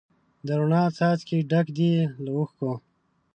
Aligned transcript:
د 0.45 0.47
روڼا 0.59 0.83
څاڅکي 0.97 1.37
ډک 1.51 1.67
دي 1.77 1.91
له 2.23 2.31
اوښکو 2.37 2.71